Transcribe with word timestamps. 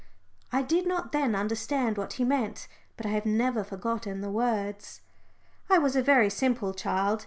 I 0.51 0.63
did 0.63 0.87
not 0.87 1.11
then 1.11 1.35
understand 1.35 1.95
what 1.95 2.13
he 2.13 2.23
meant, 2.25 2.67
but 2.97 3.05
I 3.05 3.09
have 3.09 3.23
never 3.23 3.63
forgotten 3.63 4.21
the 4.21 4.31
words. 4.31 5.01
I 5.69 5.77
was 5.77 5.95
a 5.95 6.01
very 6.01 6.31
simple 6.31 6.73
child. 6.73 7.19